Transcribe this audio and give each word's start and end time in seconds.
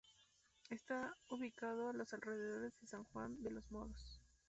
Está 0.71 1.15
ubicado 1.29 1.87
a 1.87 1.93
los 1.93 2.11
alrededores 2.15 2.73
de 2.81 2.87
San 2.87 3.03
Juan 3.03 3.39
de 3.43 3.51
Los 3.51 3.69
Morros. 3.69 4.19